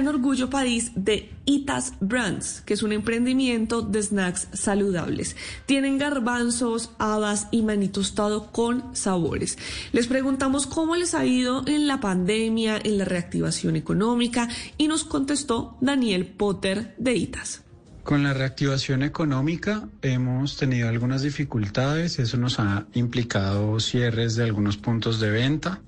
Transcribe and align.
en 0.00 0.08
Orgullo 0.08 0.50
País 0.50 0.92
de 0.94 1.30
Itas 1.44 1.94
Brands, 2.00 2.62
que 2.62 2.74
es 2.74 2.82
un 2.82 2.92
emprendimiento 2.92 3.82
de 3.82 4.02
snacks 4.02 4.48
saludables. 4.52 5.36
Tienen 5.66 5.98
garbanzos, 5.98 6.90
habas 6.98 7.48
y 7.50 7.62
maní 7.62 7.88
tostado 7.88 8.50
con 8.50 8.96
sabores. 8.96 9.58
Les 9.92 10.06
preguntamos 10.06 10.66
cómo 10.66 10.96
les 10.96 11.14
ha 11.14 11.24
ido 11.24 11.64
en 11.66 11.86
la 11.86 12.00
pandemia, 12.00 12.80
en 12.82 12.98
la 12.98 13.04
reactivación 13.04 13.76
económica 13.76 14.48
y 14.78 14.88
nos 14.88 15.04
contestó 15.04 15.76
Daniel 15.80 16.26
Potter 16.26 16.94
de 16.98 17.14
Itas. 17.14 17.62
Con 18.02 18.22
la 18.22 18.32
reactivación 18.32 19.02
económica 19.02 19.86
hemos 20.00 20.56
tenido 20.56 20.88
algunas 20.88 21.22
dificultades, 21.22 22.18
eso 22.18 22.38
nos 22.38 22.58
ha 22.58 22.86
implicado 22.94 23.78
cierres 23.78 24.34
de 24.36 24.44
algunos 24.44 24.78
puntos 24.78 25.20
de 25.20 25.30
venta. 25.30 25.80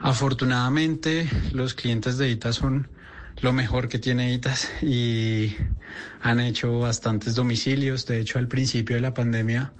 Afortunadamente 0.00 1.30
los 1.52 1.74
clientes 1.74 2.18
de 2.18 2.28
ITAS 2.28 2.56
son 2.56 2.88
lo 3.42 3.52
mejor 3.52 3.88
que 3.88 3.98
tiene 3.98 4.32
ITAS 4.32 4.70
y 4.82 5.56
han 6.22 6.40
hecho 6.40 6.78
bastantes 6.78 7.34
domicilios. 7.34 8.06
De 8.06 8.20
hecho, 8.20 8.38
al 8.38 8.48
principio 8.48 8.96
de 8.96 9.02
la 9.02 9.12
pandemia 9.12 9.72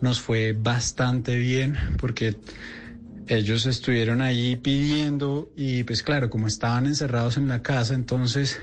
nos 0.00 0.20
fue 0.20 0.52
bastante 0.52 1.36
bien 1.36 1.76
porque 1.98 2.36
ellos 3.26 3.66
estuvieron 3.66 4.20
ahí 4.20 4.56
pidiendo 4.56 5.50
y 5.56 5.82
pues 5.84 6.02
claro, 6.02 6.28
como 6.30 6.46
estaban 6.46 6.86
encerrados 6.86 7.38
en 7.38 7.48
la 7.48 7.62
casa, 7.62 7.94
entonces 7.94 8.60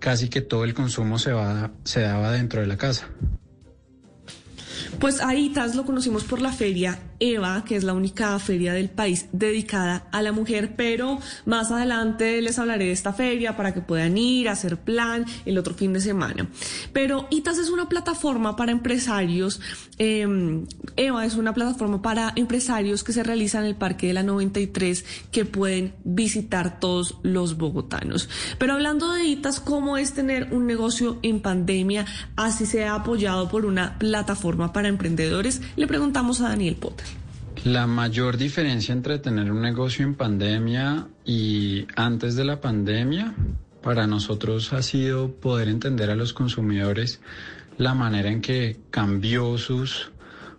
casi 0.00 0.28
que 0.28 0.42
todo 0.42 0.64
el 0.64 0.74
consumo 0.74 1.18
se, 1.18 1.32
va, 1.32 1.70
se 1.84 2.00
daba 2.00 2.32
dentro 2.32 2.60
de 2.60 2.66
la 2.66 2.76
casa. 2.76 3.08
Pues 5.00 5.20
a 5.20 5.34
ITAS 5.34 5.74
lo 5.74 5.84
conocimos 5.84 6.24
por 6.24 6.40
la 6.40 6.52
feria 6.52 6.98
EVA, 7.20 7.64
que 7.64 7.76
es 7.76 7.84
la 7.84 7.92
única 7.92 8.38
feria 8.38 8.72
del 8.72 8.88
país 8.88 9.26
dedicada 9.32 10.06
a 10.10 10.22
la 10.22 10.32
mujer, 10.32 10.74
pero 10.76 11.18
más 11.44 11.70
adelante 11.70 12.40
les 12.40 12.58
hablaré 12.58 12.86
de 12.86 12.92
esta 12.92 13.12
feria 13.12 13.56
para 13.56 13.74
que 13.74 13.80
puedan 13.80 14.16
ir 14.16 14.48
a 14.48 14.52
hacer 14.52 14.78
plan 14.78 15.24
el 15.44 15.58
otro 15.58 15.74
fin 15.74 15.92
de 15.92 16.00
semana. 16.00 16.48
Pero 16.92 17.26
ITAS 17.30 17.58
es 17.58 17.70
una 17.70 17.88
plataforma 17.88 18.56
para 18.56 18.72
empresarios, 18.72 19.60
em, 19.98 20.66
EVA 20.96 21.26
es 21.26 21.36
una 21.36 21.54
plataforma 21.54 22.00
para 22.00 22.32
empresarios 22.36 23.04
que 23.04 23.12
se 23.12 23.22
realiza 23.22 23.58
en 23.58 23.66
el 23.66 23.76
Parque 23.76 24.08
de 24.08 24.14
la 24.14 24.22
93 24.22 25.04
que 25.30 25.44
pueden 25.44 25.94
visitar 26.04 26.80
todos 26.80 27.18
los 27.22 27.56
bogotanos. 27.56 28.28
Pero 28.58 28.74
hablando 28.74 29.12
de 29.12 29.24
ITAS, 29.24 29.60
¿cómo 29.60 29.96
es 29.96 30.14
tener 30.14 30.52
un 30.52 30.66
negocio 30.66 31.18
en 31.22 31.40
pandemia? 31.40 32.06
Así 32.36 32.66
sea 32.66 32.94
apoyado 32.94 33.48
por 33.48 33.66
una 33.66 33.98
plataforma 33.98 34.72
para 34.72 34.85
emprendedores, 34.88 35.62
le 35.76 35.86
preguntamos 35.86 36.40
a 36.40 36.48
Daniel 36.48 36.76
Potter. 36.76 37.06
La 37.64 37.86
mayor 37.86 38.36
diferencia 38.36 38.92
entre 38.92 39.18
tener 39.18 39.50
un 39.50 39.60
negocio 39.60 40.04
en 40.04 40.14
pandemia 40.14 41.08
y 41.24 41.86
antes 41.96 42.36
de 42.36 42.44
la 42.44 42.60
pandemia 42.60 43.34
para 43.82 44.06
nosotros 44.06 44.72
ha 44.72 44.82
sido 44.82 45.32
poder 45.32 45.68
entender 45.68 46.10
a 46.10 46.16
los 46.16 46.32
consumidores 46.32 47.20
la 47.78 47.94
manera 47.94 48.30
en 48.30 48.40
que 48.40 48.78
cambió 48.90 49.58
sus 49.58 50.10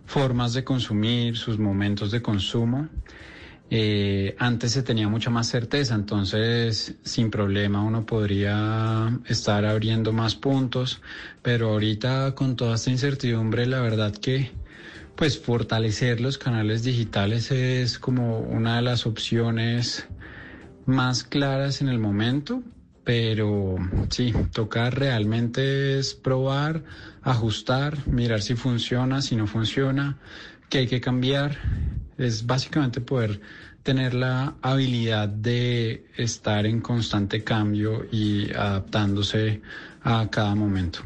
formas 0.06 0.54
de 0.54 0.64
consumir, 0.64 1.36
sus 1.36 1.58
momentos 1.58 2.10
de 2.10 2.22
consumo. 2.22 2.88
Eh, 3.70 4.34
antes 4.38 4.72
se 4.72 4.82
tenía 4.82 5.08
mucha 5.08 5.28
más 5.28 5.46
certeza, 5.46 5.94
entonces 5.94 6.94
sin 7.02 7.30
problema 7.30 7.82
uno 7.82 8.06
podría 8.06 9.18
estar 9.26 9.66
abriendo 9.66 10.12
más 10.12 10.34
puntos, 10.34 11.02
pero 11.42 11.70
ahorita 11.70 12.34
con 12.34 12.56
toda 12.56 12.76
esta 12.76 12.90
incertidumbre, 12.90 13.66
la 13.66 13.80
verdad 13.80 14.14
que 14.14 14.52
pues 15.16 15.38
fortalecer 15.38 16.20
los 16.20 16.38
canales 16.38 16.82
digitales 16.82 17.50
es 17.50 17.98
como 17.98 18.38
una 18.38 18.76
de 18.76 18.82
las 18.82 19.04
opciones 19.04 20.06
más 20.86 21.24
claras 21.24 21.82
en 21.82 21.88
el 21.88 21.98
momento, 21.98 22.62
pero 23.04 23.76
sí, 24.10 24.32
toca 24.52 24.88
realmente 24.90 25.98
es 25.98 26.14
probar, 26.14 26.84
ajustar, 27.22 28.06
mirar 28.06 28.40
si 28.40 28.54
funciona, 28.54 29.20
si 29.20 29.36
no 29.36 29.46
funciona, 29.46 30.18
qué 30.70 30.78
hay 30.78 30.86
que 30.86 31.00
cambiar. 31.00 31.58
Es 32.18 32.44
básicamente 32.44 33.00
poder 33.00 33.40
tener 33.82 34.12
la 34.12 34.54
habilidad 34.60 35.28
de 35.28 36.04
estar 36.16 36.66
en 36.66 36.80
constante 36.80 37.42
cambio 37.42 38.06
y 38.12 38.52
adaptándose 38.52 39.62
a 40.02 40.28
cada 40.28 40.54
momento. 40.54 41.00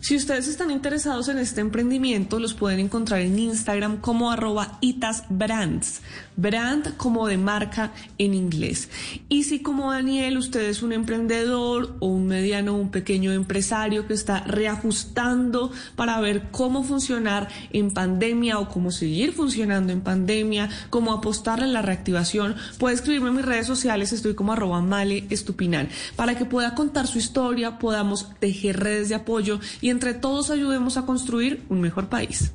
Si 0.00 0.14
ustedes 0.14 0.46
están 0.46 0.70
interesados 0.70 1.28
en 1.28 1.38
este 1.38 1.60
emprendimiento, 1.60 2.38
los 2.38 2.54
pueden 2.54 2.78
encontrar 2.78 3.20
en 3.20 3.36
Instagram 3.36 3.96
como 4.00 4.30
arroba 4.30 4.78
itasbrands, 4.80 6.02
brand 6.36 6.96
como 6.96 7.26
de 7.26 7.36
marca 7.36 7.92
en 8.16 8.32
inglés. 8.32 8.90
Y 9.28 9.42
si 9.42 9.60
como 9.60 9.90
Daniel, 9.90 10.38
usted 10.38 10.68
es 10.68 10.82
un 10.82 10.92
emprendedor 10.92 11.96
o 11.98 12.06
un 12.06 12.28
mediano 12.28 12.47
un 12.66 12.90
pequeño 12.90 13.30
empresario 13.32 14.06
que 14.06 14.14
está 14.14 14.40
reajustando 14.40 15.70
para 15.94 16.20
ver 16.20 16.48
cómo 16.50 16.82
funcionar 16.82 17.48
en 17.72 17.92
pandemia 17.92 18.58
o 18.58 18.68
cómo 18.68 18.90
seguir 18.90 19.32
funcionando 19.32 19.92
en 19.92 20.00
pandemia, 20.00 20.70
cómo 20.90 21.12
apostarle 21.12 21.66
en 21.66 21.74
la 21.74 21.82
reactivación, 21.82 22.56
puede 22.78 22.96
escribirme 22.96 23.28
en 23.28 23.36
mis 23.36 23.44
redes 23.44 23.66
sociales, 23.66 24.12
estoy 24.12 24.34
como 24.34 24.52
arroba 24.52 24.80
male 24.80 25.26
estupinal, 25.30 25.88
para 26.16 26.36
que 26.36 26.46
pueda 26.46 26.74
contar 26.74 27.06
su 27.06 27.18
historia, 27.18 27.78
podamos 27.78 28.30
tejer 28.40 28.80
redes 28.80 29.10
de 29.10 29.14
apoyo 29.14 29.60
y 29.80 29.90
entre 29.90 30.14
todos 30.14 30.50
ayudemos 30.50 30.96
a 30.96 31.06
construir 31.06 31.62
un 31.68 31.80
mejor 31.80 32.08
país. 32.08 32.52